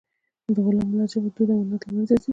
د 0.55 0.55
غلام 0.65 0.87
ملت 0.91 1.09
ژبه، 1.13 1.29
دود 1.35 1.49
او 1.51 1.59
عنعنات 1.61 1.81
له 1.85 1.91
منځه 1.95 2.15
ځي. 2.23 2.29